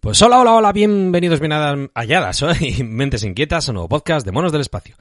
Pues 0.00 0.22
hola, 0.22 0.40
hola, 0.40 0.54
hola, 0.54 0.72
bienvenidos, 0.72 1.40
bien 1.40 1.52
halladas 1.94 2.42
y 2.62 2.82
mentes 2.84 3.22
inquietas 3.22 3.68
un 3.68 3.74
nuevo 3.74 3.90
podcast 3.90 4.24
de 4.24 4.32
Monos 4.32 4.50
del 4.50 4.62
Espacio. 4.62 4.96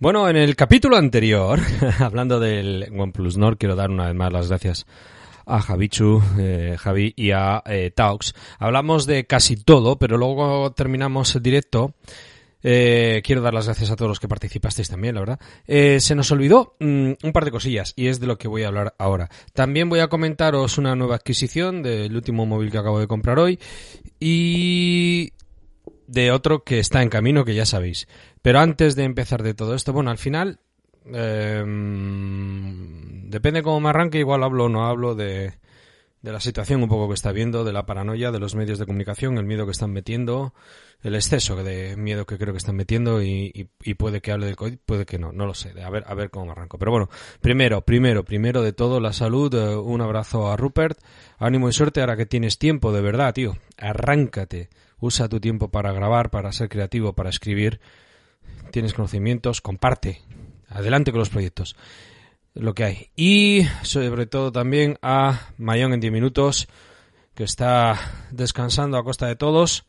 Bueno, 0.00 0.28
en 0.28 0.34
el 0.34 0.56
capítulo 0.56 0.96
anterior, 0.96 1.60
hablando 2.00 2.40
del 2.40 2.92
OnePlus 2.92 3.36
Nord, 3.36 3.56
quiero 3.56 3.76
dar 3.76 3.88
una 3.88 4.06
vez 4.06 4.16
más 4.16 4.32
las 4.32 4.48
gracias 4.48 4.84
a 5.46 5.60
Javichu, 5.60 6.20
eh, 6.40 6.74
Javi 6.76 7.14
y 7.16 7.30
a 7.30 7.62
eh, 7.66 7.92
Taux. 7.94 8.34
Hablamos 8.58 9.06
de 9.06 9.26
casi 9.26 9.54
todo, 9.54 9.96
pero 9.96 10.18
luego 10.18 10.72
terminamos 10.72 11.36
el 11.36 11.42
directo 11.42 11.94
eh, 12.62 13.22
quiero 13.24 13.42
dar 13.42 13.54
las 13.54 13.66
gracias 13.66 13.90
a 13.90 13.96
todos 13.96 14.08
los 14.08 14.20
que 14.20 14.28
participasteis 14.28 14.88
también, 14.88 15.14
la 15.14 15.20
verdad. 15.20 15.40
Eh, 15.66 16.00
se 16.00 16.14
nos 16.14 16.30
olvidó 16.30 16.76
mm, 16.80 17.12
un 17.22 17.32
par 17.32 17.44
de 17.44 17.50
cosillas 17.50 17.92
y 17.96 18.08
es 18.08 18.20
de 18.20 18.26
lo 18.26 18.38
que 18.38 18.48
voy 18.48 18.62
a 18.62 18.68
hablar 18.68 18.94
ahora. 18.98 19.28
También 19.52 19.88
voy 19.88 20.00
a 20.00 20.08
comentaros 20.08 20.78
una 20.78 20.96
nueva 20.96 21.16
adquisición 21.16 21.82
del 21.82 22.14
último 22.14 22.46
móvil 22.46 22.70
que 22.70 22.78
acabo 22.78 23.00
de 23.00 23.06
comprar 23.06 23.38
hoy 23.38 23.58
y 24.18 25.32
de 26.06 26.30
otro 26.30 26.64
que 26.64 26.78
está 26.78 27.02
en 27.02 27.08
camino, 27.08 27.44
que 27.44 27.54
ya 27.54 27.66
sabéis. 27.66 28.08
Pero 28.42 28.60
antes 28.60 28.96
de 28.96 29.04
empezar 29.04 29.42
de 29.42 29.54
todo 29.54 29.74
esto, 29.74 29.92
bueno, 29.92 30.10
al 30.10 30.18
final, 30.18 30.60
eh, 31.12 31.62
depende 33.28 33.62
cómo 33.62 33.80
me 33.80 33.90
arranque, 33.90 34.18
igual 34.18 34.42
hablo 34.42 34.64
o 34.64 34.68
no 34.68 34.86
hablo 34.86 35.14
de, 35.14 35.54
de 36.26 36.32
la 36.32 36.40
situación 36.40 36.82
un 36.82 36.88
poco 36.88 37.06
que 37.06 37.14
está 37.14 37.30
viendo, 37.30 37.62
de 37.62 37.72
la 37.72 37.86
paranoia 37.86 38.32
de 38.32 38.40
los 38.40 38.56
medios 38.56 38.80
de 38.80 38.86
comunicación, 38.86 39.38
el 39.38 39.44
miedo 39.44 39.64
que 39.64 39.70
están 39.70 39.92
metiendo, 39.92 40.54
el 41.00 41.14
exceso 41.14 41.54
de 41.62 41.96
miedo 41.96 42.26
que 42.26 42.36
creo 42.36 42.52
que 42.52 42.58
están 42.58 42.74
metiendo 42.74 43.22
y, 43.22 43.70
puede 43.96 44.20
que 44.20 44.32
hable 44.32 44.46
del 44.46 44.56
COVID, 44.56 44.76
puede 44.84 45.06
que 45.06 45.20
no, 45.20 45.30
no 45.30 45.46
lo 45.46 45.54
sé, 45.54 45.80
a 45.80 45.88
ver, 45.88 46.02
a 46.04 46.14
ver 46.14 46.30
cómo 46.30 46.50
arranco. 46.50 46.78
Pero 46.78 46.90
bueno, 46.90 47.08
primero, 47.40 47.82
primero, 47.82 48.24
primero 48.24 48.62
de 48.62 48.72
todo, 48.72 48.98
la 48.98 49.12
salud, 49.12 49.54
eh, 49.54 49.76
un 49.76 50.00
abrazo 50.00 50.50
a 50.50 50.56
Rupert, 50.56 50.98
ánimo 51.38 51.68
y 51.68 51.72
suerte 51.72 52.00
ahora 52.00 52.16
que 52.16 52.26
tienes 52.26 52.58
tiempo, 52.58 52.90
de 52.90 53.02
verdad, 53.02 53.32
tío, 53.32 53.56
arráncate, 53.78 54.68
usa 54.98 55.28
tu 55.28 55.38
tiempo 55.38 55.70
para 55.70 55.92
grabar, 55.92 56.30
para 56.30 56.50
ser 56.50 56.68
creativo, 56.68 57.12
para 57.12 57.30
escribir, 57.30 57.78
tienes 58.72 58.94
conocimientos, 58.94 59.60
comparte, 59.60 60.22
adelante 60.70 61.12
con 61.12 61.20
los 61.20 61.30
proyectos 61.30 61.76
lo 62.56 62.74
que 62.74 62.84
hay. 62.84 63.10
Y 63.16 63.66
sobre 63.82 64.26
todo 64.26 64.50
también 64.50 64.98
a 65.02 65.50
Mayón 65.58 65.92
en 65.92 66.00
10 66.00 66.12
minutos, 66.12 66.68
que 67.34 67.44
está 67.44 68.28
descansando 68.30 68.96
a 68.96 69.04
costa 69.04 69.26
de 69.26 69.36
todos. 69.36 69.84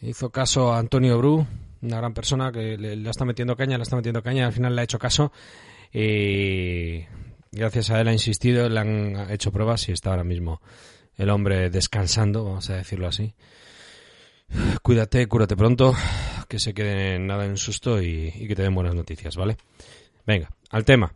Hizo 0.00 0.30
caso 0.30 0.72
a 0.72 0.78
Antonio 0.78 1.18
Bru, 1.18 1.46
una 1.82 1.96
gran 1.96 2.14
persona 2.14 2.52
que 2.52 2.76
le, 2.76 3.08
está 3.08 3.24
metiendo 3.24 3.56
caña, 3.56 3.78
le 3.78 3.82
está 3.82 3.96
metiendo 3.96 4.22
caña, 4.22 4.46
al 4.46 4.52
final 4.52 4.74
le 4.74 4.82
ha 4.82 4.84
hecho 4.84 4.98
caso. 4.98 5.32
Y 5.92 7.04
gracias 7.52 7.90
a 7.90 8.00
él 8.00 8.08
ha 8.08 8.12
insistido, 8.12 8.68
le 8.68 8.80
han 8.80 9.30
hecho 9.30 9.52
pruebas 9.52 9.88
y 9.88 9.92
está 9.92 10.10
ahora 10.10 10.24
mismo 10.24 10.60
el 11.16 11.30
hombre 11.30 11.70
descansando, 11.70 12.44
vamos 12.44 12.68
a 12.70 12.74
decirlo 12.74 13.06
así. 13.06 13.34
Cuídate, 14.82 15.26
cúrate 15.28 15.56
pronto, 15.56 15.94
que 16.48 16.58
se 16.58 16.74
quede 16.74 17.18
nada 17.20 17.46
en 17.46 17.56
susto 17.56 18.02
y 18.02 18.32
que 18.48 18.54
te 18.54 18.62
den 18.62 18.74
buenas 18.74 18.94
noticias, 18.94 19.36
¿vale? 19.36 19.56
Venga, 20.26 20.50
al 20.70 20.84
tema. 20.84 21.14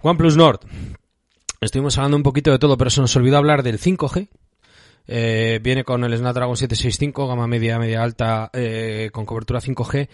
OnePlus 0.00 0.36
Nord. 0.36 0.60
Estuvimos 1.60 1.96
hablando 1.98 2.16
un 2.16 2.22
poquito 2.22 2.50
de 2.50 2.58
todo, 2.58 2.76
pero 2.76 2.90
se 2.90 3.00
nos 3.00 3.14
olvidó 3.16 3.38
hablar 3.38 3.62
del 3.62 3.78
5G. 3.78 4.28
Eh, 5.08 5.60
viene 5.62 5.84
con 5.84 6.04
el 6.04 6.16
Snapdragon 6.16 6.56
765, 6.56 7.28
gama 7.28 7.46
media, 7.46 7.78
media 7.78 8.02
alta, 8.02 8.50
eh, 8.52 9.10
con 9.12 9.24
cobertura 9.24 9.60
5G 9.60 10.08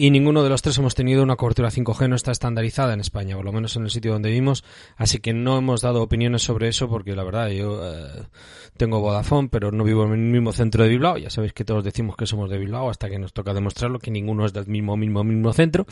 y 0.00 0.12
ninguno 0.12 0.44
de 0.44 0.48
los 0.48 0.62
tres 0.62 0.78
hemos 0.78 0.94
tenido 0.94 1.24
una 1.24 1.34
cobertura 1.34 1.70
5G, 1.70 2.08
no 2.08 2.14
está 2.14 2.30
estandarizada 2.30 2.94
en 2.94 3.00
España, 3.00 3.34
por 3.34 3.44
lo 3.44 3.50
menos 3.50 3.74
en 3.74 3.82
el 3.82 3.90
sitio 3.90 4.12
donde 4.12 4.28
vivimos, 4.28 4.62
así 4.96 5.18
que 5.18 5.32
no 5.32 5.58
hemos 5.58 5.80
dado 5.80 6.02
opiniones 6.02 6.42
sobre 6.42 6.68
eso 6.68 6.88
porque 6.88 7.16
la 7.16 7.24
verdad 7.24 7.48
yo 7.48 7.80
eh, 7.82 8.22
tengo 8.76 9.00
Vodafone, 9.00 9.48
pero 9.48 9.72
no 9.72 9.82
vivo 9.82 10.04
en 10.04 10.12
el 10.12 10.18
mismo 10.18 10.52
centro 10.52 10.84
de 10.84 10.90
Bilbao, 10.90 11.18
ya 11.18 11.30
sabéis 11.30 11.52
que 11.52 11.64
todos 11.64 11.82
decimos 11.82 12.14
que 12.14 12.26
somos 12.26 12.48
de 12.48 12.58
Bilbao 12.58 12.88
hasta 12.88 13.10
que 13.10 13.18
nos 13.18 13.32
toca 13.32 13.52
demostrarlo 13.52 13.98
que 13.98 14.12
ninguno 14.12 14.46
es 14.46 14.52
del 14.52 14.68
mismo 14.68 14.96
mismo 14.96 15.24
mismo 15.24 15.52
centro 15.52 15.84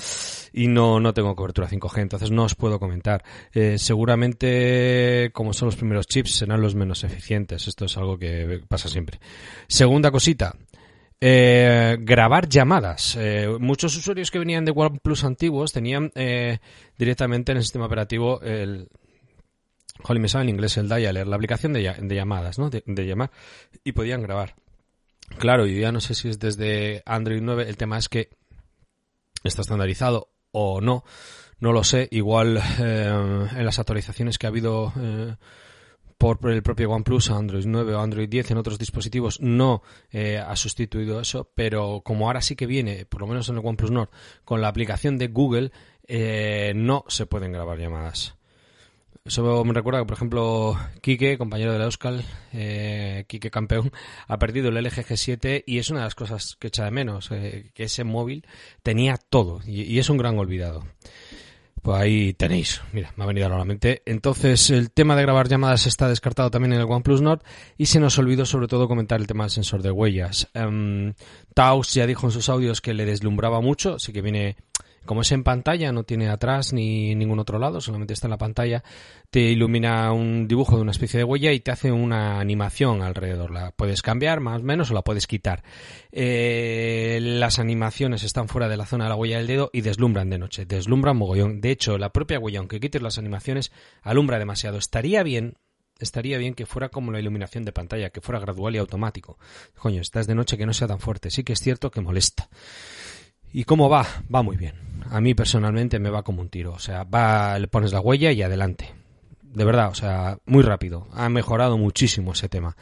y 0.53 0.69
no 0.69 1.01
no 1.01 1.13
tengo 1.13 1.35
cobertura 1.35 1.69
5G, 1.69 2.03
entonces 2.03 2.31
no 2.31 2.45
os 2.45 2.55
puedo 2.55 2.79
comentar. 2.79 3.25
Eh, 3.55 3.77
seguramente 3.77 5.31
como 5.33 5.53
son 5.53 5.67
los 5.67 5.77
primeros 5.77 6.07
chips 6.07 6.37
serán 6.37 6.61
los 6.61 6.77
menos 6.77 7.03
eficientes, 7.03 7.67
esto 7.67 7.87
es 7.87 7.97
algo 7.97 8.17
que 8.17 8.63
pasa 8.69 8.89
siempre. 8.89 9.19
Segunda 9.67 10.13
cosita, 10.13 10.55
eh, 11.21 11.97
grabar 12.01 12.49
llamadas. 12.49 13.17
Eh, 13.19 13.49
muchos 13.59 13.97
usuarios 13.97 14.31
que 14.31 14.39
venían 14.39 14.65
de 14.65 14.73
OnePlus 14.75 15.25
antiguos 15.25 15.73
tenían 15.73 16.13
eh, 16.15 16.59
directamente 16.99 17.53
en 17.53 17.59
el 17.59 17.65
sistema 17.65 17.87
operativo 17.87 18.41
el. 18.43 18.89
Joder, 20.03 20.21
me 20.21 20.29
sabe 20.29 20.45
en 20.45 20.51
inglés 20.51 20.77
el 20.77 20.89
dialer, 20.89 21.27
la 21.27 21.37
aplicación 21.37 21.73
de, 21.73 21.83
llamadas, 21.83 22.59
¿no? 22.59 22.69
De, 22.69 22.83
llamar. 23.07 23.31
Y 23.83 23.93
podían 23.93 24.23
grabar. 24.23 24.55
Claro, 25.39 25.67
y 25.67 25.81
ya 25.81 25.91
no 25.91 26.01
sé 26.01 26.15
si 26.15 26.29
es 26.29 26.39
desde 26.39 27.03
Android 27.07 27.41
9. 27.43 27.67
El 27.67 27.79
tema 27.79 27.97
es 27.97 28.11
que 28.11 28.29
está 29.43 29.63
estandarizado 29.63 30.29
o 30.53 30.83
no. 30.83 31.03
No 31.61 31.73
lo 31.73 31.83
sé. 31.83 32.09
Igual 32.11 32.61
en 32.79 33.65
las 33.65 33.79
actualizaciones 33.79 34.37
que 34.37 34.47
ha 34.47 34.51
habido 34.51 34.93
por 36.19 36.39
el 36.51 36.63
propio 36.63 36.91
OnePlus 36.91 37.31
Android 37.31 37.65
9 37.67 37.95
o 37.95 38.01
Android 38.01 38.29
10 38.29 38.53
en 38.53 38.59
otros 38.59 38.79
dispositivos 38.79 39.41
no 39.41 39.83
eh, 40.11 40.39
ha 40.39 40.57
sustituido 40.57 41.21
eso, 41.21 41.51
pero 41.55 42.03
como 42.05 42.27
ahora 42.27 42.41
sí 42.41 42.57
que 42.57 42.67
viene, 42.67 43.05
por 43.07 43.21
lo 43.21 43.27
menos 43.27 43.49
en 43.49 43.57
el 43.57 43.67
OnePlus 43.67 43.91
Nord, 43.91 44.11
con 44.45 44.61
la 44.61 44.69
aplicación 44.69 45.19
de 45.19 45.29
Google, 45.29 45.73
eh, 46.07 46.73
no 46.75 47.05
se 47.09 47.27
pueden 47.27 47.53
grabar 47.53 47.79
llamadas. 47.79 48.37
Eso 49.27 49.65
me 49.65 49.75
recuerda 49.75 49.99
que, 49.99 50.07
por 50.07 50.17
ejemplo, 50.17 50.79
Kike, 51.01 51.37
compañero 51.37 51.73
de 51.73 51.81
la 51.81 51.87
Euskal, 51.87 52.25
eh, 52.53 53.25
Kike 53.27 53.51
campeón, 53.51 53.91
ha 54.29 54.39
perdido 54.39 54.69
el 54.69 54.77
LG 54.77 55.05
G7 55.05 55.65
y 55.67 55.79
es 55.79 55.91
una 55.91 56.01
de 56.01 56.07
las 56.07 56.15
cosas 56.15 56.57
que 56.61 56.69
echa 56.69 56.85
de 56.85 56.93
menos, 56.93 57.33
eh, 57.33 57.73
que 57.75 57.85
ese 57.85 58.05
móvil 58.05 58.47
tenía 58.85 59.17
todo 59.17 59.61
y 59.67 59.99
es 59.99 60.09
un 60.11 60.19
gran 60.19 60.39
olvidado. 60.39 60.85
Pues 61.87 62.01
ahí 62.01 62.33
tenéis, 62.33 62.83
mira, 62.93 63.13
me 63.15 63.23
ha 63.23 63.29
venido 63.29 63.47
a 63.47 63.49
la 63.49 63.65
mente. 63.65 64.03
Entonces, 64.07 64.71
el 64.71 64.91
tema 64.91 65.15
de 65.15 65.23
grabar 65.23 65.47
llamadas 65.47 65.87
está 65.87 66.09
descartado 66.09 66.51
también 66.51 66.73
en 66.73 66.81
el 66.81 66.87
OnePlus 66.91 67.23
Nord 67.23 67.43
y 67.79 67.87
se 67.87 68.01
nos 68.01 68.19
olvidó 68.19 68.45
sobre 68.45 68.67
todo 68.67 68.89
comentar 68.89 69.21
el 69.21 69.29
tema 69.29 69.45
del 69.45 69.53
sensor 69.53 69.83
de 69.83 69.93
huellas. 69.93 70.49
Um, 70.57 71.13
Taos 71.55 71.95
ya 71.95 72.09
dijo 72.09 72.27
en 72.27 72.33
sus 72.33 72.49
audios 72.49 72.81
que 72.81 72.93
le 72.93 73.05
deslumbraba 73.05 73.61
mucho, 73.61 73.95
así 73.95 74.13
que 74.13 74.21
viene 74.21 74.57
como 75.07 75.23
es 75.23 75.33
en 75.33 75.45
pantalla, 75.45 75.93
no 75.93 76.05
tiene 76.05 76.29
atrás 76.29 76.73
ni 76.73 77.15
ningún 77.15 77.39
otro 77.39 77.59
lado, 77.59 77.81
solamente 77.81 78.13
está 78.13 78.27
en 78.27 78.33
la 78.33 78.39
pantalla, 78.39 78.83
te 79.31 79.41
ilumina 79.41 80.13
un 80.13 80.47
dibujo 80.47 80.77
de 80.77 80.83
una 80.83 80.91
especie 80.91 81.19
de 81.19 81.25
huella 81.25 81.53
y 81.53 81.61
te 81.61 81.71
hace 81.71 81.93
una 81.93 82.41
animación 82.41 83.03
alrededor. 83.03 83.51
La 83.51 83.71
puedes 83.71 84.03
cambiar 84.03 84.41
más 84.41 84.61
o 84.61 84.65
menos 84.65 84.91
o 84.91 84.95
la 84.95 85.03
puedes 85.03 85.27
quitar. 85.27 85.63
Eh, 86.13 87.19
las 87.23 87.59
animaciones 87.59 88.23
están 88.25 88.49
fuera 88.49 88.69
de 88.69 88.77
la 88.77 88.87
zona 88.87 89.05
de 89.05 89.11
la 89.11 89.17
huella 89.17 89.39
del 89.39 89.47
dedo 89.47 89.71
y 89.73 89.81
deslumbran 89.81 90.31
de 90.31 90.39
noche, 90.39 90.67
deslumbran 90.67 91.17
mogollón. 91.17 91.61
De 91.61 91.71
hecho, 91.71 91.99
la 91.99 92.11
propia 92.11 92.39
huella, 92.39 92.59
aunque 92.59 92.81
quites 92.81 93.03
las 93.03 93.19
animaciones, 93.19 93.73
alumbra 94.03 94.39
demasiado. 94.39 94.79
Estaría 94.79 95.23
bien 95.23 95.55
estaría 95.99 96.39
bien 96.39 96.55
que 96.55 96.67
fuera 96.67 96.89
como 96.89 97.13
la 97.13 97.21
iluminación 97.21 97.65
de 97.65 97.73
pantalla, 97.73 98.11
que 98.11 98.21
fuera 98.21 98.41
gradual 98.41 98.75
y 98.75 98.79
automático. 98.79 99.39
Coño, 99.77 100.01
estás 100.01 100.27
de 100.27 100.35
noche 100.35 100.57
que 100.57 100.67
no 100.67 100.73
sea 100.73 100.89
tan 100.89 101.01
fuerte. 101.01 101.31
Sí 101.31 101.45
que 101.45 101.53
es 101.53 101.61
cierto 101.61 101.91
que 101.91 102.01
molesta. 102.01 102.49
¿Y 103.53 103.65
cómo 103.65 103.89
va? 103.89 104.07
Va 104.33 104.43
muy 104.43 104.57
bien. 104.57 104.75
A 105.11 105.21
mí 105.21 105.35
personalmente 105.35 105.99
me 105.99 106.11
va 106.11 106.23
como 106.23 106.43
un 106.43 106.49
tiro. 106.49 106.73
O 106.73 106.79
sea, 106.79 107.05
va, 107.05 107.59
le 107.59 107.69
pones 107.69 107.93
la 107.93 108.01
huella 108.01 108.33
y 108.33 108.43
adelante. 108.43 108.95
De 109.43 109.65
verdad, 109.65 109.89
o 109.91 109.95
sea, 109.95 110.39
muy 110.47 110.63
rápido. 110.63 111.09
Ha 111.13 111.29
mejorado 111.29 111.79
muchísimo 111.79 112.33
ese 112.33 112.49
tema. 112.49 112.77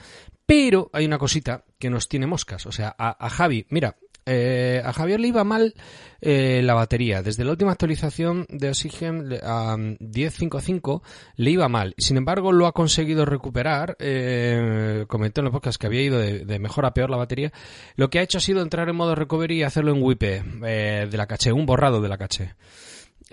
Pero 0.47 0.91
hay 0.93 1.07
una 1.07 1.19
cosita 1.19 1.65
que 1.79 1.91
nos 1.91 2.09
tiene 2.09 2.27
moscas. 2.27 2.67
O 2.67 2.73
sea, 2.73 2.95
a 2.99 3.31
Javi, 3.31 3.67
mira, 3.71 3.97
eh, 4.27 4.83
a 4.85 4.93
Javier 4.93 5.21
le 5.21 5.29
iba 5.29 5.45
mal 5.45 5.75
eh, 6.27 6.63
la 6.63 6.73
batería. 6.73 7.23
Desde 7.23 7.45
la 7.45 7.51
última 7.51 7.73
actualización 7.73 8.47
de 8.49 8.71
Oxygen 8.71 9.31
a 9.43 9.77
10.5.5 9.77 11.03
le 11.37 11.51
iba 11.51 11.69
mal. 11.69 11.95
Sin 11.99 12.17
embargo, 12.17 12.51
lo 12.51 12.67
ha 12.67 12.73
conseguido 12.73 13.27
recuperar. 13.27 13.95
Eh, 13.99 15.05
comentó 15.07 15.43
en 15.43 15.49
el 15.49 15.53
podcast 15.53 15.79
que 15.79 15.87
había 15.87 16.01
ido 16.01 16.19
de, 16.19 16.59
mejor 16.59 16.87
a 16.87 16.95
peor 16.95 17.11
la 17.11 17.19
batería. 17.19 17.53
Lo 17.97 18.09
que 18.09 18.21
ha 18.21 18.23
hecho 18.23 18.39
ha 18.39 18.41
sido 18.41 18.63
entrar 18.63 18.89
en 18.89 18.97
modo 18.97 19.15
recovery 19.15 19.59
y 19.59 19.63
hacerlo 19.65 19.93
en 19.93 20.03
WIP 20.03 20.23
eh, 20.23 21.09
de 21.11 21.17
la 21.19 21.27
caché, 21.27 21.53
un 21.53 21.67
borrado 21.67 22.01
de 22.01 22.09
la 22.09 22.17
caché. 22.17 22.55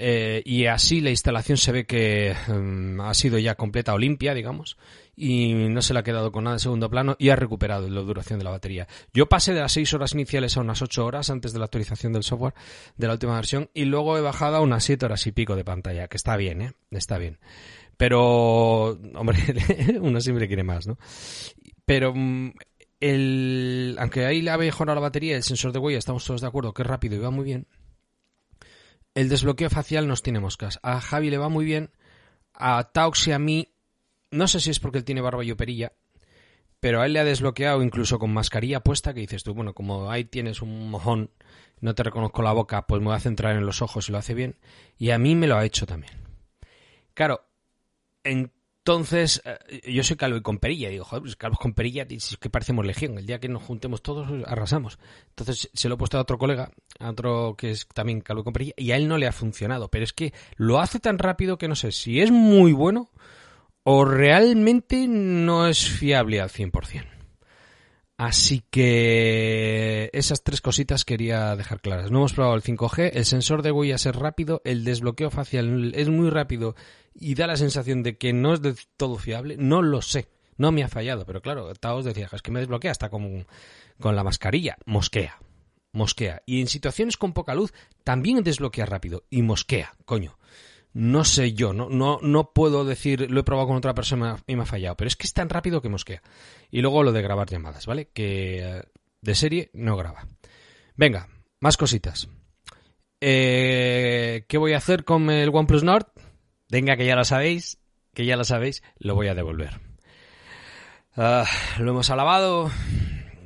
Eh, 0.03 0.41
y 0.45 0.65
así 0.65 0.99
la 0.99 1.11
instalación 1.11 1.59
se 1.59 1.71
ve 1.71 1.85
que 1.85 2.35
mm, 2.47 3.01
ha 3.01 3.13
sido 3.13 3.37
ya 3.37 3.53
completa 3.53 3.93
o 3.93 3.99
limpia, 3.99 4.33
digamos, 4.33 4.77
y 5.15 5.53
no 5.53 5.83
se 5.83 5.93
le 5.93 5.99
ha 5.99 6.03
quedado 6.03 6.31
con 6.31 6.45
nada 6.45 6.55
en 6.55 6.59
segundo 6.59 6.89
plano 6.89 7.15
y 7.19 7.29
ha 7.29 7.35
recuperado 7.35 7.87
la 7.87 8.01
duración 8.01 8.39
de 8.39 8.45
la 8.45 8.49
batería. 8.49 8.87
Yo 9.13 9.29
pasé 9.29 9.53
de 9.53 9.61
las 9.61 9.73
6 9.73 9.93
horas 9.93 10.13
iniciales 10.13 10.57
a 10.57 10.61
unas 10.61 10.81
8 10.81 11.05
horas 11.05 11.29
antes 11.29 11.53
de 11.53 11.59
la 11.59 11.65
actualización 11.65 12.13
del 12.13 12.23
software 12.23 12.55
de 12.97 13.05
la 13.05 13.13
última 13.13 13.35
versión 13.35 13.69
y 13.75 13.85
luego 13.85 14.17
he 14.17 14.21
bajado 14.21 14.55
a 14.55 14.61
unas 14.61 14.83
7 14.83 15.05
horas 15.05 15.27
y 15.27 15.33
pico 15.33 15.55
de 15.55 15.63
pantalla, 15.63 16.07
que 16.07 16.17
está 16.17 16.35
bien, 16.35 16.63
¿eh? 16.63 16.73
Está 16.89 17.19
bien. 17.19 17.37
Pero, 17.95 18.99
hombre, 19.13 19.37
uno 20.01 20.19
siempre 20.19 20.47
quiere 20.47 20.63
más, 20.63 20.87
¿no? 20.87 20.97
Pero 21.85 22.11
mm, 22.15 22.53
el, 23.01 23.95
aunque 23.99 24.25
ahí 24.25 24.41
le 24.41 24.49
ha 24.49 24.57
mejorado 24.57 24.95
la 24.95 25.01
batería, 25.01 25.35
el 25.35 25.43
sensor 25.43 25.71
de 25.71 25.77
huella, 25.77 25.99
estamos 25.99 26.25
todos 26.25 26.41
de 26.41 26.47
acuerdo 26.47 26.73
que 26.73 26.81
es 26.81 26.87
rápido 26.87 27.17
y 27.17 27.19
va 27.19 27.29
muy 27.29 27.45
bien. 27.45 27.67
El 29.13 29.27
desbloqueo 29.27 29.69
facial 29.69 30.07
nos 30.07 30.21
tiene 30.21 30.39
moscas. 30.39 30.79
A 30.83 31.01
Javi 31.01 31.29
le 31.29 31.37
va 31.37 31.49
muy 31.49 31.65
bien. 31.65 31.91
A 32.53 32.91
Taux 32.91 33.27
y 33.27 33.31
a 33.31 33.39
mí, 33.39 33.73
no 34.31 34.47
sé 34.47 34.59
si 34.59 34.69
es 34.69 34.79
porque 34.79 34.99
él 34.99 35.03
tiene 35.03 35.21
barba 35.21 35.43
y 35.43 35.51
operilla, 35.51 35.93
pero 36.79 37.01
a 37.01 37.05
él 37.05 37.13
le 37.13 37.19
ha 37.19 37.23
desbloqueado 37.23 37.83
incluso 37.83 38.19
con 38.19 38.33
mascarilla 38.33 38.81
puesta, 38.81 39.13
que 39.13 39.21
dices 39.21 39.43
tú, 39.43 39.53
bueno, 39.53 39.73
como 39.73 40.09
ahí 40.09 40.25
tienes 40.25 40.61
un 40.61 40.89
mojón, 40.89 41.31
no 41.79 41.95
te 41.95 42.03
reconozco 42.03 42.41
la 42.41 42.53
boca, 42.53 42.87
pues 42.87 43.01
me 43.01 43.07
voy 43.07 43.15
a 43.15 43.19
centrar 43.19 43.55
en 43.55 43.65
los 43.65 43.81
ojos 43.81 44.07
y 44.07 44.11
lo 44.11 44.17
hace 44.17 44.33
bien. 44.33 44.57
Y 44.97 45.09
a 45.11 45.17
mí 45.17 45.35
me 45.35 45.47
lo 45.47 45.57
ha 45.57 45.65
hecho 45.65 45.85
también. 45.85 46.13
Claro, 47.13 47.43
entonces 48.83 49.43
eh, 49.45 49.91
yo 49.91 50.03
soy 50.03 50.15
calvo 50.15 50.37
y 50.37 50.41
con 50.41 50.57
perilla, 50.57 50.89
digo, 50.89 51.05
joder, 51.05 51.21
pues 51.21 51.35
calvos 51.35 51.59
con 51.59 51.73
perilla, 51.73 52.07
es 52.09 52.37
que 52.37 52.49
parecemos 52.49 52.83
legión, 52.83 53.15
el 53.19 53.27
día 53.27 53.39
que 53.39 53.47
nos 53.47 53.61
juntemos 53.61 54.01
todos 54.01 54.27
pues, 54.27 54.43
arrasamos. 54.47 54.97
Entonces 55.29 55.69
se 55.71 55.87
lo 55.87 55.95
he 55.95 55.97
puesto 55.99 56.17
a 56.17 56.21
otro 56.21 56.39
colega, 56.39 56.71
a 56.99 57.09
otro 57.11 57.55
que 57.55 57.71
es 57.71 57.87
también 57.93 58.21
calvo 58.21 58.41
y 58.41 58.43
con 58.43 58.53
perilla, 58.53 58.73
y 58.77 58.91
a 58.91 58.97
él 58.97 59.07
no 59.07 59.19
le 59.19 59.27
ha 59.27 59.31
funcionado, 59.31 59.89
pero 59.89 60.03
es 60.03 60.13
que 60.13 60.33
lo 60.55 60.79
hace 60.79 60.99
tan 60.99 61.19
rápido 61.19 61.59
que 61.59 61.67
no 61.67 61.75
sé 61.75 61.91
si 61.91 62.21
es 62.21 62.31
muy 62.31 62.73
bueno 62.73 63.11
o 63.83 64.03
realmente 64.03 65.07
no 65.07 65.67
es 65.67 65.87
fiable 65.87 66.41
al 66.41 66.49
100%. 66.49 67.20
Así 68.21 68.61
que 68.69 70.11
esas 70.13 70.43
tres 70.43 70.61
cositas 70.61 71.05
quería 71.05 71.55
dejar 71.55 71.81
claras. 71.81 72.11
No 72.11 72.19
hemos 72.19 72.33
probado 72.33 72.55
el 72.55 72.61
5G, 72.61 73.09
el 73.15 73.25
sensor 73.25 73.63
de 73.63 73.71
huellas 73.71 74.05
es 74.05 74.15
rápido, 74.15 74.61
el 74.63 74.83
desbloqueo 74.83 75.31
facial 75.31 75.91
es 75.95 76.07
muy 76.09 76.29
rápido 76.29 76.75
y 77.15 77.33
da 77.33 77.47
la 77.47 77.57
sensación 77.57 78.03
de 78.03 78.19
que 78.19 78.31
no 78.31 78.53
es 78.53 78.61
del 78.61 78.75
todo 78.95 79.17
fiable. 79.17 79.57
No 79.57 79.81
lo 79.81 80.03
sé, 80.03 80.27
no 80.57 80.71
me 80.71 80.83
ha 80.83 80.87
fallado, 80.87 81.25
pero 81.25 81.41
claro, 81.41 81.73
Taos 81.73 82.05
decía, 82.05 82.29
es 82.31 82.43
que 82.43 82.51
me 82.51 82.59
desbloquea 82.59 82.91
hasta 82.91 83.09
con, 83.09 83.47
con 83.99 84.15
la 84.15 84.23
mascarilla. 84.23 84.77
Mosquea, 84.85 85.39
mosquea. 85.91 86.43
Y 86.45 86.61
en 86.61 86.67
situaciones 86.67 87.17
con 87.17 87.33
poca 87.33 87.55
luz 87.55 87.73
también 88.03 88.43
desbloquea 88.43 88.85
rápido 88.85 89.23
y 89.31 89.41
mosquea, 89.41 89.95
coño 90.05 90.37
no 90.93 91.23
sé 91.23 91.53
yo, 91.53 91.73
no, 91.73 91.89
no, 91.89 92.19
no 92.21 92.51
puedo 92.51 92.83
decir, 92.83 93.31
lo 93.31 93.39
he 93.39 93.43
probado 93.43 93.67
con 93.67 93.77
otra 93.77 93.93
persona 93.93 94.37
y 94.47 94.55
me 94.55 94.63
ha 94.63 94.65
fallado, 94.65 94.97
pero 94.97 95.07
es 95.07 95.15
que 95.15 95.25
es 95.25 95.33
tan 95.33 95.49
rápido 95.49 95.81
que 95.81 95.89
mosquea. 95.89 96.21
Y 96.69 96.81
luego 96.81 97.03
lo 97.03 97.11
de 97.11 97.21
grabar 97.21 97.49
llamadas, 97.49 97.85
¿vale? 97.85 98.09
Que 98.13 98.59
eh, 98.59 98.83
de 99.21 99.35
serie 99.35 99.69
no 99.73 99.95
graba. 99.95 100.27
Venga, 100.95 101.29
más 101.59 101.77
cositas. 101.77 102.27
Eh, 103.21 104.45
¿Qué 104.47 104.57
voy 104.57 104.73
a 104.73 104.77
hacer 104.77 105.05
con 105.05 105.29
el 105.29 105.49
OnePlus 105.49 105.83
Nord? 105.83 106.07
Venga, 106.69 106.97
que 106.97 107.05
ya 107.05 107.15
lo 107.15 107.23
sabéis, 107.23 107.79
que 108.13 108.25
ya 108.25 108.35
lo 108.35 108.43
sabéis, 108.43 108.83
lo 108.97 109.15
voy 109.15 109.27
a 109.27 109.35
devolver. 109.35 109.79
Ah, 111.15 111.45
lo 111.77 111.91
hemos 111.91 112.09
alabado, 112.09 112.71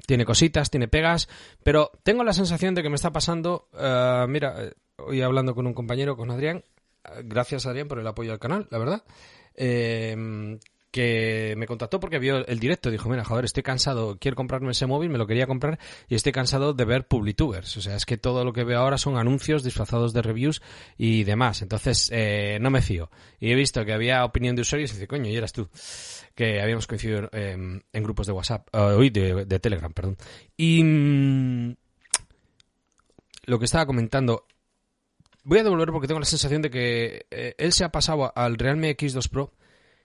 tiene 0.06 0.26
cositas, 0.26 0.70
tiene 0.70 0.88
pegas, 0.88 1.28
pero 1.64 1.92
tengo 2.04 2.24
la 2.24 2.34
sensación 2.34 2.76
de 2.76 2.84
que 2.84 2.90
me 2.90 2.96
está 2.96 3.12
pasando, 3.12 3.68
ah, 3.74 4.26
mira, 4.30 4.64
eh, 4.64 4.74
hoy 4.98 5.22
hablando 5.22 5.56
con 5.56 5.68
un 5.68 5.74
compañero, 5.74 6.16
con 6.16 6.32
Adrián, 6.32 6.64
gracias 7.24 7.66
Adrián 7.66 7.88
por 7.88 8.00
el 8.00 8.08
apoyo 8.08 8.32
al 8.32 8.40
canal, 8.40 8.68
la 8.70 8.78
verdad. 8.78 9.04
Eh, 9.56 10.58
que 10.96 11.56
me 11.58 11.68
contactó 11.68 12.00
porque 12.00 12.20
vio 12.20 12.48
el 12.48 12.58
directo 12.58 12.90
dijo, 12.90 13.10
mira, 13.10 13.26
joder, 13.26 13.44
estoy 13.44 13.64
cansado, 13.64 14.18
quiero 14.18 14.38
comprarme 14.38 14.72
ese 14.72 14.86
móvil, 14.86 15.10
me 15.10 15.18
lo 15.18 15.28
quería 15.28 15.46
comprar 15.46 15.78
y 16.08 16.16
estoy 16.16 16.32
cansado 16.32 16.74
de 16.74 16.86
ver 16.86 17.06
publitubers. 17.06 17.76
O 17.76 17.82
sea, 17.82 17.98
es 17.98 18.06
que 18.06 18.16
todo 18.16 18.46
lo 18.46 18.54
que 18.54 18.64
veo 18.64 18.80
ahora 18.80 18.98
son 18.98 19.18
anuncios 19.18 19.62
disfrazados 19.62 20.14
de 20.14 20.22
reviews 20.22 20.62
y 20.98 21.26
demás. 21.26 21.62
Entonces, 21.62 22.10
eh, 22.14 22.60
no 22.62 22.70
me 22.70 22.82
fío. 22.82 23.12
Y 23.42 23.52
he 23.52 23.56
visto 23.56 23.84
que 23.84 23.92
había 23.92 24.24
opinión 24.24 24.56
de 24.56 24.62
usuarios 24.62 24.92
y 24.92 24.94
dice, 24.94 25.06
coño, 25.06 25.30
y 25.30 25.36
eras 25.36 25.52
tú. 25.52 25.70
Que 26.34 26.62
habíamos 26.62 26.88
coincidido 26.88 27.30
en 27.34 27.84
grupos 27.92 28.28
de 28.28 28.32
WhatsApp, 28.32 28.74
hoy 28.74 29.10
de, 29.10 29.60
Telegram, 29.60 29.92
perdón. 29.92 30.16
Y 30.56 30.82
mm, 30.82 31.76
lo 33.48 33.60
que 33.60 33.66
estaba 33.66 33.86
comentando, 33.86 34.46
voy 35.46 35.60
a 35.60 35.64
devolver 35.64 35.92
porque 35.92 36.08
tengo 36.08 36.20
la 36.20 36.26
sensación 36.26 36.62
de 36.62 36.70
que 36.70 37.28
eh, 37.32 37.56
él 37.58 37.72
se 37.72 37.86
ha 37.86 37.92
pasado 37.92 38.34
al 38.36 38.58
Realme 38.58 38.96
X2 38.98 39.30
Pro, 39.30 39.54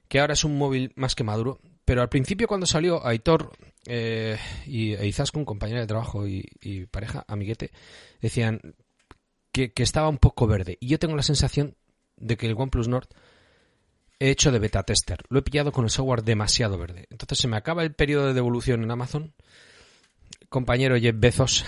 que 0.07 0.21
ahora 0.21 0.35
es 0.35 0.45
un 0.45 0.57
móvil 0.57 0.93
más 0.95 1.17
que 1.17 1.25
maduro. 1.25 1.59
Pero 1.85 2.03
al 2.03 2.09
principio 2.09 2.47
cuando 2.47 2.67
salió 2.67 3.05
Aitor 3.05 3.51
eh, 3.87 4.39
y 4.67 4.93
e 4.95 5.07
Izaskun, 5.07 5.45
compañera 5.45 5.81
de 5.81 5.87
trabajo 5.87 6.27
y, 6.29 6.87
pareja, 6.91 7.25
amiguete, 7.27 7.73
decían 8.21 8.77
que, 9.51 9.73
estaba 9.77 10.09
un 10.09 10.19
poco 10.19 10.47
verde. 10.47 10.77
Y 10.79 10.89
yo 10.89 10.99
tengo 10.99 11.17
la 11.17 11.23
sensación 11.23 11.75
de 12.17 12.37
que 12.37 12.47
el 12.47 12.55
OnePlus 12.57 12.87
Nord 12.87 13.09
he 14.21 14.31
hecho 14.31 14.53
de 14.53 14.59
beta 14.59 14.83
tester. 14.83 15.25
Lo 15.31 15.39
he 15.39 15.43
pillado 15.43 15.73
con 15.73 15.85
el 15.85 15.91
software 15.91 16.23
demasiado 16.23 16.79
verde. 16.79 17.07
Entonces 17.11 17.39
se 17.39 17.49
me 17.49 17.57
acaba 17.57 17.83
el 17.83 17.95
periodo 17.95 18.27
de 18.27 18.35
devolución 18.35 18.85
en 18.85 18.91
Amazon. 18.91 19.33
Compañero 20.51 20.99
Jeff 20.99 21.17
Bezos 21.19 21.65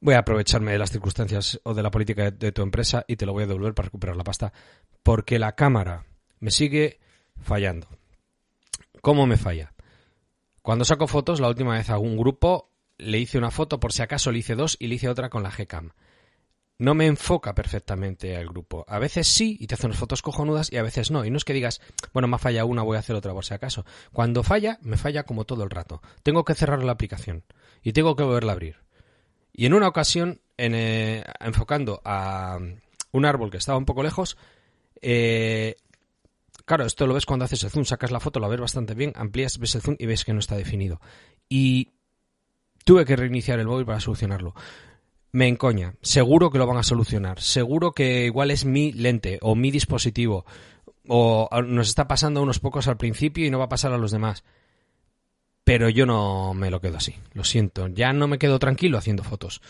voy 0.00 0.14
a 0.14 0.20
aprovecharme 0.20 0.72
de 0.72 0.78
las 0.78 0.90
circunstancias 0.90 1.60
o 1.62 1.74
de 1.74 1.82
la 1.82 1.90
política 1.90 2.30
de, 2.30 2.52
tu 2.52 2.62
empresa 2.62 3.04
y 3.06 3.16
te 3.16 3.26
lo 3.26 3.32
voy 3.32 3.44
a 3.44 3.46
devolver 3.46 3.74
para 3.74 3.86
recuperar 3.86 4.16
la 4.16 4.24
pasta. 4.24 4.52
Porque 5.02 5.38
la 5.38 5.54
cámara 5.54 6.06
me 6.40 6.50
sigue 6.50 6.98
fallando. 7.36 7.88
¿Cómo 9.00 9.26
me 9.26 9.36
falla? 9.36 9.72
Cuando 10.62 10.84
saco 10.84 11.06
fotos, 11.06 11.40
la 11.40 11.48
última 11.48 11.74
vez 11.74 11.90
a 11.90 11.98
un 11.98 12.16
grupo 12.16 12.70
le 12.98 13.18
hice 13.18 13.38
una 13.38 13.50
foto, 13.50 13.80
por 13.80 13.92
si 13.92 14.02
acaso 14.02 14.30
le 14.30 14.38
hice 14.38 14.54
dos 14.54 14.76
y 14.78 14.88
le 14.88 14.96
hice 14.96 15.08
otra 15.08 15.30
con 15.30 15.42
la 15.42 15.50
Gcam. 15.50 15.92
No 16.78 16.94
me 16.94 17.06
enfoca 17.06 17.54
perfectamente 17.54 18.36
al 18.36 18.46
grupo. 18.46 18.86
A 18.88 18.98
veces 18.98 19.28
sí, 19.28 19.56
y 19.60 19.66
te 19.66 19.74
hace 19.74 19.86
unas 19.86 19.98
fotos 19.98 20.22
cojonudas, 20.22 20.72
y 20.72 20.78
a 20.78 20.82
veces 20.82 21.10
no. 21.10 21.26
Y 21.26 21.30
no 21.30 21.36
es 21.36 21.44
que 21.44 21.52
digas, 21.52 21.82
bueno, 22.14 22.26
me 22.26 22.38
falla 22.38 22.64
una, 22.64 22.82
voy 22.82 22.96
a 22.96 23.00
hacer 23.00 23.16
otra 23.16 23.34
por 23.34 23.44
si 23.44 23.52
acaso. 23.52 23.84
Cuando 24.12 24.42
falla, 24.42 24.78
me 24.80 24.96
falla 24.96 25.24
como 25.24 25.44
todo 25.44 25.62
el 25.62 25.68
rato. 25.68 26.00
Tengo 26.22 26.44
que 26.44 26.54
cerrar 26.54 26.82
la 26.82 26.92
aplicación 26.92 27.44
y 27.82 27.92
tengo 27.92 28.16
que 28.16 28.22
volverla 28.22 28.52
a 28.52 28.54
abrir. 28.54 28.76
Y 29.60 29.66
en 29.66 29.74
una 29.74 29.88
ocasión, 29.88 30.40
eh, 30.56 31.22
enfocando 31.38 32.00
a 32.02 32.58
un 33.12 33.24
árbol 33.26 33.50
que 33.50 33.58
estaba 33.58 33.76
un 33.76 33.84
poco 33.84 34.02
lejos, 34.02 34.38
eh, 35.02 35.76
claro, 36.64 36.86
esto 36.86 37.06
lo 37.06 37.12
ves 37.12 37.26
cuando 37.26 37.44
haces 37.44 37.62
el 37.64 37.70
zoom, 37.70 37.84
sacas 37.84 38.10
la 38.10 38.20
foto, 38.20 38.40
lo 38.40 38.48
ves 38.48 38.58
bastante 38.58 38.94
bien, 38.94 39.12
amplías, 39.16 39.58
ves 39.58 39.74
el 39.74 39.82
zoom 39.82 39.96
y 39.98 40.06
ves 40.06 40.24
que 40.24 40.32
no 40.32 40.38
está 40.38 40.56
definido. 40.56 40.98
Y 41.46 41.90
tuve 42.86 43.04
que 43.04 43.16
reiniciar 43.16 43.58
el 43.60 43.66
móvil 43.66 43.84
para 43.84 44.00
solucionarlo. 44.00 44.54
Me 45.30 45.46
encoña, 45.46 45.92
seguro 46.00 46.50
que 46.50 46.56
lo 46.56 46.66
van 46.66 46.78
a 46.78 46.82
solucionar, 46.82 47.38
seguro 47.42 47.92
que 47.92 48.24
igual 48.24 48.50
es 48.50 48.64
mi 48.64 48.92
lente 48.92 49.40
o 49.42 49.54
mi 49.56 49.70
dispositivo, 49.70 50.46
o 51.06 51.50
nos 51.66 51.88
está 51.88 52.08
pasando 52.08 52.40
a 52.40 52.44
unos 52.44 52.60
pocos 52.60 52.88
al 52.88 52.96
principio 52.96 53.44
y 53.44 53.50
no 53.50 53.58
va 53.58 53.66
a 53.66 53.68
pasar 53.68 53.92
a 53.92 53.98
los 53.98 54.10
demás 54.10 54.42
pero 55.70 55.88
yo 55.88 56.04
no 56.04 56.52
me 56.52 56.68
lo 56.68 56.80
quedo 56.80 56.96
así, 56.96 57.14
lo 57.32 57.44
siento, 57.44 57.86
ya 57.86 58.12
no 58.12 58.26
me 58.26 58.40
quedo 58.40 58.58
tranquilo 58.58 58.98
haciendo 58.98 59.22
fotos. 59.22 59.62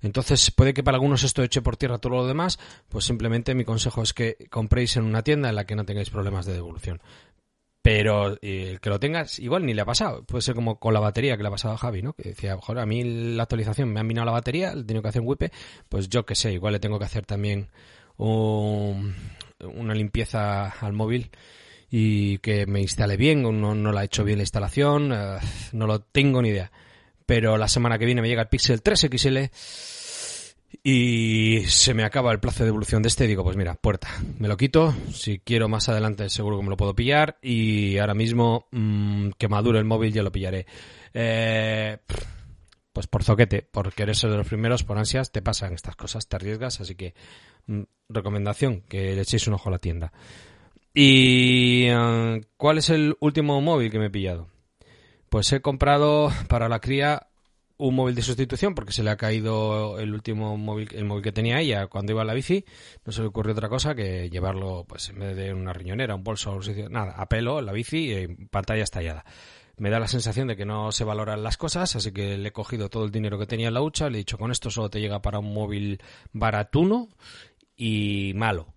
Entonces, 0.00 0.52
puede 0.52 0.72
que 0.72 0.84
para 0.84 0.98
algunos 0.98 1.24
esto 1.24 1.42
eche 1.42 1.62
por 1.62 1.76
tierra 1.76 1.98
todo 1.98 2.12
lo 2.12 2.28
demás, 2.28 2.60
pues 2.88 3.06
simplemente 3.06 3.56
mi 3.56 3.64
consejo 3.64 4.02
es 4.02 4.14
que 4.14 4.36
compréis 4.50 4.96
en 4.96 5.02
una 5.02 5.24
tienda 5.24 5.48
en 5.48 5.56
la 5.56 5.66
que 5.66 5.74
no 5.74 5.84
tengáis 5.84 6.10
problemas 6.10 6.46
de 6.46 6.52
devolución. 6.52 7.02
Pero 7.82 8.38
el 8.40 8.78
que 8.78 8.88
lo 8.88 9.00
tengas, 9.00 9.40
igual 9.40 9.66
ni 9.66 9.74
le 9.74 9.82
ha 9.82 9.84
pasado. 9.84 10.22
Puede 10.22 10.42
ser 10.42 10.54
como 10.54 10.78
con 10.78 10.94
la 10.94 11.00
batería 11.00 11.36
que 11.36 11.42
le 11.42 11.48
ha 11.48 11.50
pasado 11.50 11.74
a 11.74 11.78
Javi, 11.78 12.02
¿no? 12.02 12.12
Que 12.12 12.28
decía, 12.28 12.56
joder, 12.56 12.80
a 12.80 12.86
mí 12.86 13.02
la 13.34 13.42
actualización 13.42 13.92
me 13.92 13.98
ha 13.98 14.04
minado 14.04 14.26
la 14.26 14.32
batería, 14.32 14.72
le 14.76 14.84
tengo 14.84 15.02
que 15.02 15.08
hacer 15.08 15.22
un 15.22 15.26
wipe, 15.26 15.50
pues 15.88 16.08
yo 16.08 16.24
qué 16.24 16.36
sé, 16.36 16.52
igual 16.52 16.74
le 16.74 16.78
tengo 16.78 17.00
que 17.00 17.06
hacer 17.06 17.26
también 17.26 17.68
una 18.16 19.02
limpieza 19.92 20.68
al 20.68 20.92
móvil 20.92 21.32
y 21.90 22.38
que 22.38 22.66
me 22.66 22.80
instale 22.80 23.16
bien, 23.16 23.42
no, 23.42 23.74
no 23.74 23.92
la 23.92 24.00
ha 24.00 24.04
hecho 24.04 24.24
bien 24.24 24.38
la 24.38 24.42
instalación, 24.42 25.12
eh, 25.12 25.38
no 25.72 25.86
lo 25.86 26.00
tengo 26.00 26.42
ni 26.42 26.50
idea. 26.50 26.70
Pero 27.26 27.56
la 27.58 27.68
semana 27.68 27.98
que 27.98 28.06
viene 28.06 28.22
me 28.22 28.28
llega 28.28 28.42
el 28.42 28.48
Pixel 28.48 28.82
3 28.82 29.08
XL 29.10 29.38
y 30.82 31.62
se 31.66 31.94
me 31.94 32.04
acaba 32.04 32.32
el 32.32 32.40
plazo 32.40 32.60
de 32.60 32.66
devolución 32.66 33.02
de 33.02 33.08
este 33.08 33.26
digo, 33.26 33.42
pues 33.42 33.56
mira, 33.56 33.74
puerta, 33.74 34.08
me 34.38 34.48
lo 34.48 34.56
quito, 34.56 34.94
si 35.12 35.38
quiero 35.38 35.68
más 35.68 35.88
adelante 35.88 36.28
seguro 36.28 36.58
que 36.58 36.62
me 36.62 36.70
lo 36.70 36.76
puedo 36.76 36.94
pillar 36.94 37.38
y 37.42 37.98
ahora 37.98 38.14
mismo 38.14 38.68
mm, 38.70 39.30
que 39.38 39.48
madure 39.48 39.78
el 39.78 39.84
móvil 39.84 40.12
ya 40.12 40.22
lo 40.22 40.32
pillaré. 40.32 40.66
Eh, 41.14 41.98
pues 42.92 43.06
por 43.06 43.22
zoquete, 43.22 43.62
porque 43.62 44.02
eres 44.02 44.22
de 44.22 44.28
los 44.28 44.46
primeros, 44.46 44.82
por 44.82 44.98
ansias, 44.98 45.30
te 45.30 45.40
pasan 45.40 45.72
estas 45.72 45.96
cosas, 45.96 46.28
te 46.28 46.36
arriesgas, 46.36 46.80
así 46.80 46.96
que 46.96 47.14
mm, 47.66 47.82
recomendación, 48.08 48.82
que 48.82 49.14
le 49.14 49.22
echéis 49.22 49.46
un 49.46 49.54
ojo 49.54 49.68
a 49.68 49.72
la 49.72 49.78
tienda. 49.78 50.12
¿Y 51.00 51.84
eh, 51.86 52.40
cuál 52.56 52.78
es 52.78 52.90
el 52.90 53.16
último 53.20 53.60
móvil 53.60 53.88
que 53.88 54.00
me 54.00 54.06
he 54.06 54.10
pillado? 54.10 54.48
Pues 55.28 55.52
he 55.52 55.60
comprado 55.60 56.32
para 56.48 56.68
la 56.68 56.80
cría 56.80 57.28
un 57.76 57.94
móvil 57.94 58.16
de 58.16 58.22
sustitución 58.22 58.74
porque 58.74 58.90
se 58.90 59.04
le 59.04 59.10
ha 59.10 59.16
caído 59.16 60.00
el 60.00 60.12
último 60.12 60.56
móvil, 60.56 60.88
el 60.96 61.04
móvil 61.04 61.22
que 61.22 61.30
tenía 61.30 61.60
ella 61.60 61.86
cuando 61.86 62.10
iba 62.10 62.22
a 62.22 62.24
la 62.24 62.34
bici. 62.34 62.64
No 63.04 63.12
se 63.12 63.20
le 63.20 63.28
ocurrió 63.28 63.52
otra 63.52 63.68
cosa 63.68 63.94
que 63.94 64.28
llevarlo, 64.28 64.86
pues 64.88 65.10
en 65.10 65.20
vez 65.20 65.36
de 65.36 65.54
una 65.54 65.72
riñonera, 65.72 66.16
un 66.16 66.24
bolso, 66.24 66.58
nada, 66.90 67.12
a 67.12 67.28
pelo, 67.28 67.60
la 67.60 67.70
bici 67.70 68.12
y 68.12 68.26
pantalla 68.46 68.82
estallada. 68.82 69.24
Me 69.76 69.90
da 69.90 70.00
la 70.00 70.08
sensación 70.08 70.48
de 70.48 70.56
que 70.56 70.66
no 70.66 70.90
se 70.90 71.04
valoran 71.04 71.44
las 71.44 71.56
cosas, 71.56 71.94
así 71.94 72.10
que 72.10 72.36
le 72.36 72.48
he 72.48 72.52
cogido 72.52 72.88
todo 72.88 73.04
el 73.04 73.12
dinero 73.12 73.38
que 73.38 73.46
tenía 73.46 73.68
en 73.68 73.74
la 73.74 73.82
hucha, 73.82 74.10
le 74.10 74.16
he 74.16 74.22
dicho 74.22 74.36
con 74.36 74.50
esto 74.50 74.68
solo 74.68 74.90
te 74.90 75.00
llega 75.00 75.22
para 75.22 75.38
un 75.38 75.54
móvil 75.54 76.02
baratuno 76.32 77.06
y 77.76 78.32
malo. 78.34 78.74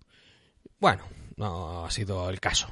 Bueno, 0.78 1.02
no 1.36 1.84
ha 1.84 1.90
sido 1.90 2.28
el 2.30 2.40
caso. 2.40 2.68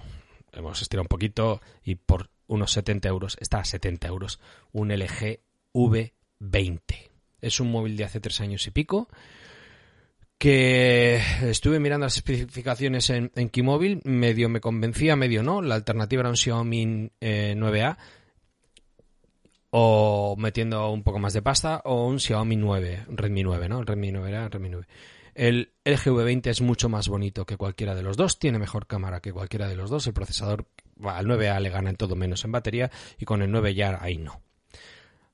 Hemos 0.53 0.83
estirado 0.83 1.03
un 1.03 1.09
poquito 1.09 1.61
y 1.85 1.95
por 1.95 2.31
unos 2.47 2.73
70 2.73 3.09
euros, 3.09 3.37
está 3.41 3.59
a 3.59 3.65
70 3.65 4.09
euros, 4.09 4.41
un 4.73 4.89
LG 4.89 5.41
V20. 5.73 6.81
Es 7.41 7.61
un 7.61 7.71
móvil 7.71 7.97
de 7.97 8.05
hace 8.05 8.21
tres 8.21 8.41
años 8.41 8.67
y 8.67 8.71
pico 8.71 9.09
que 10.41 11.21
estuve 11.43 11.79
mirando 11.81 12.07
las 12.07 12.17
especificaciones 12.17 13.11
en, 13.11 13.31
en 13.35 14.01
medio 14.05 14.49
me 14.49 14.63
convencía, 14.63 15.15
medio 15.15 15.43
no. 15.43 15.61
La 15.61 15.75
alternativa 15.75 16.21
era 16.21 16.31
un 16.31 16.37
Xiaomi 16.37 17.11
9A, 17.21 17.93
eh, 17.93 17.97
o 19.69 20.37
metiendo 20.39 20.91
un 20.91 21.03
poco 21.03 21.19
más 21.19 21.35
de 21.35 21.43
pasta, 21.43 21.83
o 21.85 22.07
un 22.07 22.19
Xiaomi 22.19 22.57
9, 22.57 23.05
Redmi 23.09 23.43
9, 23.43 23.69
¿no? 23.69 23.83
Redmi 23.83 24.13
9 24.13 24.29
era 24.31 24.49
Redmi 24.49 24.71
9. 24.71 24.87
El 25.35 25.73
LG 25.85 26.11
V20 26.11 26.47
es 26.49 26.61
mucho 26.61 26.89
más 26.89 27.09
bonito 27.09 27.47
que 27.47 27.57
cualquiera 27.57 27.95
de 27.95 28.03
los 28.03 28.17
dos, 28.17 28.39
tiene 28.39 28.59
mejor 28.59 28.87
cámara 28.87 29.21
que 29.21 29.33
cualquiera 29.33 29.69
de 29.69 29.77
los 29.77 29.91
dos, 29.91 30.07
el 30.07 30.13
procesador 30.13 30.67
al 31.05 31.27
9A 31.27 31.61
le 31.61 31.71
gana 31.71 31.91
en 31.91 31.97
todo 31.97 32.17
menos 32.17 32.45
en 32.45 32.53
batería 32.53 32.91
y 33.19 33.25
con 33.25 33.43
el 33.43 33.51
9 33.51 33.75
ya 33.75 33.99
ahí 34.01 34.19
no. 34.19 34.43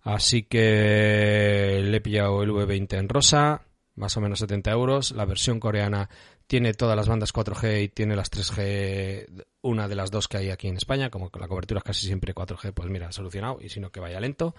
Así 0.03 0.45
que 0.45 1.81
le 1.83 1.97
he 1.97 2.01
pillado 2.01 2.43
el 2.43 2.51
V20 2.51 2.97
en 2.97 3.09
rosa, 3.09 3.63
más 3.97 4.17
o 4.17 4.21
menos 4.21 4.39
70 4.39 4.71
euros. 4.71 5.11
La 5.11 5.25
versión 5.25 5.59
coreana 5.59 6.09
tiene 6.47 6.75
todas 6.75 6.97
las 6.97 7.09
bandas 7.09 7.35
4G 7.35 7.83
y 7.83 7.89
tiene 7.89 8.15
las 8.15 8.31
3G, 8.31 9.45
una 9.63 9.89
de 9.89 9.97
las 9.97 10.13
dos 10.13 10.29
que 10.29 10.37
hay 10.37 10.51
aquí 10.51 10.69
en 10.69 10.77
España, 10.77 11.11
como 11.11 11.31
que 11.31 11.41
la 11.41 11.49
cobertura 11.49 11.79
es 11.79 11.85
casi 11.85 12.07
siempre 12.07 12.35
4G, 12.35 12.73
pues 12.73 12.89
mira, 12.89 13.11
solucionado, 13.11 13.59
y 13.61 13.69
si 13.69 13.81
no 13.81 13.91
que 13.91 13.99
vaya 13.99 14.21
lento. 14.21 14.55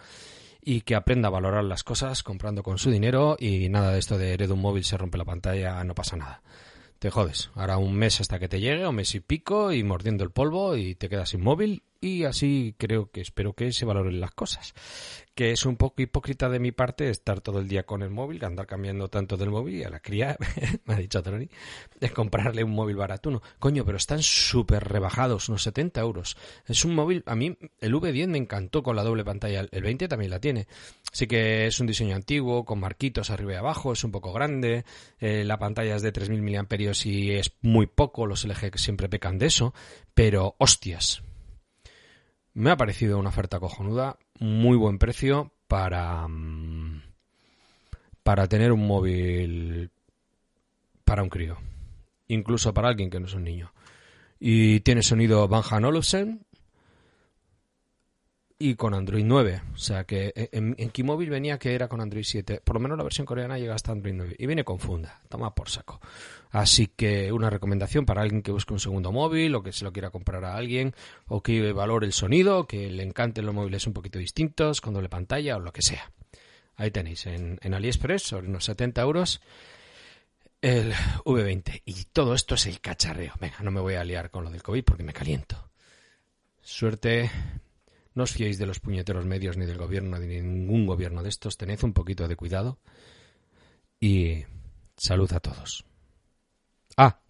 Y 0.70 0.82
que 0.82 0.96
aprenda 0.96 1.30
a 1.30 1.32
valorar 1.32 1.64
las 1.64 1.86
cosas 1.86 2.24
comprando 2.24 2.62
con 2.62 2.78
su 2.78 2.92
dinero 2.92 3.38
y 3.40 3.70
nada 3.70 3.94
de 3.94 4.00
esto 4.00 4.18
de 4.18 4.34
heredo 4.34 4.56
un 4.56 4.60
móvil, 4.60 4.84
se 4.84 4.98
rompe 4.98 5.18
la 5.18 5.24
pantalla, 5.24 5.82
no 5.86 5.96
pasa 5.96 6.18
nada. 6.18 6.42
Te 7.00 7.10
jodes. 7.10 7.52
Ahora 7.56 7.78
un 7.78 7.96
mes 7.96 8.20
hasta 8.20 8.38
que 8.38 8.50
te 8.50 8.60
llegue, 8.60 8.86
un 8.86 8.96
mes 8.96 9.16
y 9.16 9.22
pico, 9.22 9.72
y 9.72 9.86
mordiendo 9.86 10.26
el 10.26 10.32
polvo 10.32 10.76
y 10.76 10.94
te 10.94 11.08
quedas 11.08 11.34
inmóvil 11.34 11.84
y 12.02 12.24
así 12.24 12.76
creo 12.78 13.12
que 13.12 13.22
espero 13.22 13.54
que 13.54 13.72
se 13.72 13.86
valoren 13.86 14.20
las 14.20 14.32
cosas 14.32 14.74
que 15.38 15.52
es 15.52 15.68
un 15.68 15.78
poco 15.78 16.02
hipócrita 16.02 16.50
de 16.50 16.58
mi 16.58 16.72
parte 16.72 17.12
estar 17.12 17.42
todo 17.42 17.60
el 17.60 17.68
día 17.68 17.84
con 17.84 18.02
el 18.02 18.10
móvil, 18.10 18.44
andar 18.44 18.66
cambiando 18.66 19.08
tanto 19.08 19.38
del 19.38 19.52
móvil 19.52 19.76
y 19.76 19.84
a 19.84 19.90
la 19.92 20.00
cría, 20.00 20.36
me 20.86 20.96
ha 20.96 20.98
dicho 20.98 21.22
Troni, 21.22 21.48
de 22.00 22.10
comprarle 22.10 22.64
un 22.64 22.72
móvil 22.72 22.96
baratuno. 22.96 23.44
Coño, 23.60 23.86
pero 23.86 23.98
están 23.98 24.24
súper 24.24 24.84
rebajados, 24.86 25.48
unos 25.48 25.62
70 25.62 26.02
euros. 26.02 26.38
Es 26.66 26.84
un 26.86 26.96
móvil, 26.96 27.22
a 27.28 27.36
mí 27.36 27.56
el 27.80 27.94
V10 27.94 28.28
me 28.30 28.40
encantó 28.40 28.82
con 28.82 28.96
la 28.96 29.04
doble 29.04 29.24
pantalla, 29.24 29.64
el 29.70 29.84
20 29.84 30.08
también 30.08 30.32
la 30.32 30.40
tiene. 30.40 30.66
Sí 31.12 31.28
que 31.28 31.68
es 31.68 31.80
un 31.80 31.86
diseño 31.86 32.16
antiguo, 32.16 32.66
con 32.66 32.80
marquitos 32.80 33.30
arriba 33.30 33.54
y 33.54 33.58
abajo, 33.58 33.94
es 33.94 34.04
un 34.04 34.12
poco 34.12 34.34
grande, 34.34 34.86
eh, 35.20 35.44
la 35.46 35.60
pantalla 35.60 35.98
es 35.98 36.02
de 36.02 36.14
3.000 36.14 36.42
mAh 36.42 37.06
y 37.06 37.30
es 37.34 37.52
muy 37.62 37.86
poco, 37.86 38.26
los 38.26 38.44
LG 38.44 38.76
siempre 38.80 39.08
pecan 39.08 39.38
de 39.38 39.46
eso, 39.46 39.76
pero 40.16 40.56
hostias, 40.58 41.22
me 42.58 42.72
ha 42.72 42.76
parecido 42.76 43.20
una 43.20 43.30
oferta 43.30 43.60
cojonuda, 43.60 44.18
muy 44.40 44.78
buen 44.78 44.98
precio 44.98 45.52
para, 45.68 46.28
mm, 46.28 47.04
para 48.24 48.48
tener 48.48 48.72
un 48.72 48.88
móvil 48.88 49.92
para 51.06 51.22
un 51.22 51.30
crío, 51.30 51.60
incluso 52.28 52.74
para 52.74 52.88
alguien 52.88 53.12
que 53.12 53.20
no 53.20 53.28
es 53.28 53.36
un 53.36 53.44
niño. 53.44 53.72
Y 54.40 54.80
tiene 54.80 55.04
sonido 55.04 55.48
Van 55.48 55.86
Olufsen, 55.86 56.47
y 58.60 58.76
con 58.76 58.94
Android 58.94 59.24
9. 59.24 59.62
O 59.74 59.78
sea 59.78 60.04
que 60.06 60.34
en, 60.52 60.76
en 60.78 60.90
Keymóvil 60.90 61.30
venía 61.30 61.60
que 61.60 61.76
era 61.76 61.88
con 61.88 62.02
Android 62.02 62.24
7. 62.24 62.62
Por 62.64 62.76
lo 62.76 62.80
menos 62.80 62.98
la 62.98 63.04
versión 63.04 63.26
coreana 63.26 63.58
llega 63.58 63.76
hasta 63.76 63.92
Android 63.92 64.16
9. 64.16 64.36
Y 64.40 64.46
viene 64.48 64.64
con 64.64 64.80
funda. 64.80 65.22
Toma 65.30 65.54
por 65.54 65.70
saco. 65.70 66.00
Así 66.50 66.88
que 66.88 67.32
una 67.32 67.50
recomendación 67.50 68.06
para 68.06 68.22
alguien 68.22 68.42
que 68.42 68.52
busque 68.52 68.74
un 68.74 68.80
segundo 68.80 69.12
móvil 69.12 69.54
o 69.56 69.64
que 69.64 69.72
se 69.72 69.84
lo 69.84 69.94
quiera 69.94 70.10
comprar 70.10 70.44
a 70.46 70.56
alguien 70.56 70.96
o 71.28 71.42
que 71.42 71.72
valore 71.72 72.08
el 72.08 72.14
sonido, 72.14 72.66
que 72.66 72.90
le 72.90 73.04
encanten 73.04 73.46
los 73.46 73.54
móviles 73.54 73.86
un 73.86 73.94
poquito 73.94 74.18
distintos, 74.18 74.82
con 74.82 74.94
doble 74.94 75.10
pantalla 75.10 75.58
o 75.58 75.60
lo 75.60 75.72
que 75.72 75.82
sea. 75.82 76.12
Ahí 76.76 76.92
tenéis 76.92 77.26
en, 77.26 77.60
en 77.62 77.74
AliExpress 77.74 78.24
sobre 78.24 78.48
unos 78.48 78.66
70 78.66 79.02
euros 79.02 79.42
el 80.62 80.94
V20. 81.26 81.84
Y 81.86 82.06
todo 82.06 82.34
esto 82.34 82.56
es 82.56 82.66
el 82.66 82.80
cacharreo. 82.82 83.34
Venga, 83.40 83.58
no 83.62 83.72
me 83.72 83.82
voy 83.82 83.96
a 83.96 84.04
liar 84.04 84.32
con 84.32 84.44
lo 84.44 84.50
del 84.50 84.64
COVID 84.64 84.84
porque 84.84 85.04
me 85.04 85.14
caliento. 85.14 85.70
Suerte 86.62 87.30
no 88.18 88.24
os 88.24 88.34
fiéis 88.34 88.58
de 88.58 88.66
los 88.66 88.80
puñeteros 88.80 89.30
medios 89.30 89.58
ni 89.58 89.68
del 89.68 89.78
gobierno 89.78 90.18
ni 90.18 90.26
de 90.26 90.42
ningún 90.42 90.88
gobierno 90.88 91.22
de 91.22 91.30
estos. 91.30 91.56
Tened 91.56 91.78
un 91.84 91.94
poquito 91.94 92.28
de 92.28 92.36
cuidado. 92.36 92.80
Y 94.00 94.44
salud 94.98 95.32
a 95.34 95.40
todos. 95.40 95.86
Ah, 96.98 97.22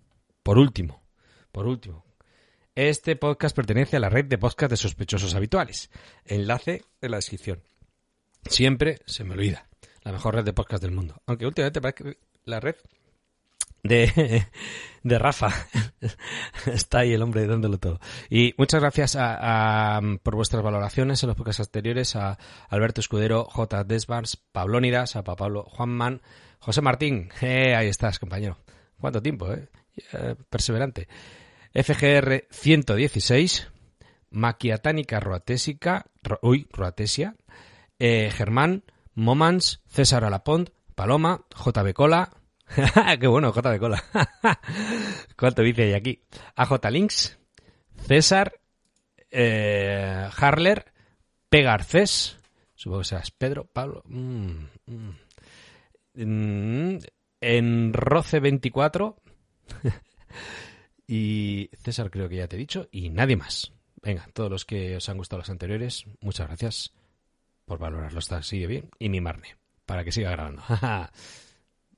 por 0.44 0.58
último, 0.58 1.04
por 1.52 1.68
último. 1.68 2.06
Este 2.74 3.18
podcast 3.18 3.54
pertenece 3.54 3.98
a 3.98 4.00
la 4.00 4.10
red 4.10 4.26
de 4.26 4.38
podcast 4.38 4.72
de 4.72 4.78
sospechosos 4.78 5.36
habituales. 5.36 5.90
Enlace 6.24 6.86
en 7.02 7.12
la 7.12 7.18
descripción. 7.18 7.62
Siempre 8.46 9.00
se 9.06 9.26
me 9.26 9.34
olvida. 9.34 9.68
La 10.04 10.14
mejor 10.14 10.36
red 10.36 10.46
de 10.46 10.54
podcast 10.54 10.82
del 10.82 10.92
mundo. 10.92 11.22
Aunque 11.26 11.46
últimamente 11.46 11.82
parece 11.82 12.04
que 12.04 12.18
la 12.46 12.62
red 12.62 12.78
de, 13.84 14.46
de 15.04 15.20
Rafa. 15.20 15.50
Está 16.66 17.00
ahí 17.00 17.14
el 17.14 17.22
hombre 17.22 17.48
dándolo 17.48 17.78
todo. 17.78 18.00
Y 18.30 18.54
muchas 18.58 18.82
gracias 18.82 19.16
a, 19.20 20.02
por 20.24 20.36
vuestras 20.36 20.64
valoraciones 20.64 21.22
en 21.24 21.28
los 21.28 21.38
podcasts 21.38 21.62
anteriores 21.62 22.16
a 22.16 22.38
Alberto 22.70 23.02
Escudero, 23.02 23.46
J. 23.46 23.84
Desbars, 23.84 24.38
Pablónidas, 24.52 25.16
a 25.16 25.24
Pablo 25.24 25.64
Juanman, 25.64 26.22
José 26.60 26.82
Martín. 26.82 27.30
Eh, 27.42 27.76
ahí 27.76 27.88
estás, 27.88 28.20
compañero. 28.20 28.58
¿Cuánto 29.00 29.22
tiempo, 29.22 29.52
eh? 29.52 29.68
perseverante. 30.50 31.08
FGR 31.74 32.46
116, 32.50 33.68
Maquiatánica 34.32 35.20
Roatésica, 35.20 36.06
uy, 36.42 36.68
Roatesia, 36.72 37.36
eh, 38.00 38.32
Germán, 38.32 38.84
Momans, 39.14 39.82
César 39.88 40.24
Alapont, 40.24 40.70
Paloma, 40.96 41.46
JB 41.56 41.94
Cola, 41.94 42.32
Qué 43.20 43.28
bueno, 43.28 43.52
J 43.52 43.72
de 43.72 43.80
cola. 43.80 44.04
¿Cuánto 45.38 45.62
dice 45.62 45.84
ahí 45.84 45.94
aquí? 45.94 46.24
AJ 46.56 46.92
Links, 46.92 47.40
César, 48.08 48.60
eh, 49.32 50.30
Harler, 50.36 50.94
P. 51.50 51.62
Garcés, 51.62 52.38
supongo 52.76 53.02
que 53.02 53.08
seas 53.08 53.32
Pedro, 53.32 53.66
Pablo, 53.66 54.04
mm, 54.06 54.66
mm. 56.16 56.98
En 57.40 57.94
Roce 57.94 58.40
24 58.40 59.16
y 61.08 61.70
César 61.84 62.10
creo 62.10 62.28
que 62.28 62.38
ya 62.38 62.48
te 62.48 62.56
he 62.56 62.60
dicho 62.60 62.88
y 62.92 63.10
nadie 63.10 63.36
más. 63.36 63.72
Venga, 64.02 64.28
todos 64.34 64.50
los 64.50 64.66
que 64.66 64.96
os 64.96 65.10
han 65.10 65.18
gustado 65.18 65.40
los 65.40 65.50
anteriores, 65.50 66.06
muchas 66.22 66.48
gracias 66.48 66.94
por 67.66 67.80
valorarlo, 67.80 68.20
está, 68.20 68.42
sigue 68.42 68.68
bien 68.68 68.90
y 69.00 69.10
mimarme 69.10 69.56
para 69.86 70.04
que 70.04 70.12
siga 70.12 70.32
grabando. 70.32 70.64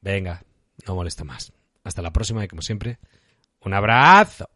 Venga, 0.01 0.43
no 0.87 0.95
molesta 0.95 1.23
más. 1.23 1.53
Hasta 1.83 2.01
la 2.01 2.11
próxima 2.11 2.43
y 2.43 2.47
como 2.47 2.61
siempre, 2.61 2.99
un 3.61 3.73
abrazo. 3.73 4.49